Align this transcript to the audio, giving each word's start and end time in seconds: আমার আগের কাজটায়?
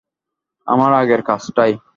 আমার 0.67 0.91
আগের 0.93 1.21
কাজটায়? 1.21 1.75